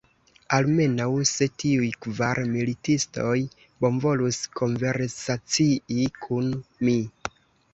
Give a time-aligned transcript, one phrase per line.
[0.55, 3.35] Almenaŭ, se tiuj kvar militistoj
[3.85, 6.51] bonvolus konversacii kun
[6.89, 6.99] mi!